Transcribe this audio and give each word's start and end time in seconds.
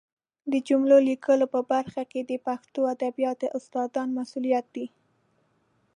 د 0.51 0.53
جملو 0.67 0.97
لیکلو 1.09 1.45
په 1.53 1.59
برخه 1.71 2.03
کې 2.11 2.21
د 2.23 2.31
پښتو 2.45 2.79
ادبیاتو 2.93 3.47
استادانو 3.57 4.15
مسؤلیت 4.19 4.65
دی 4.75 4.87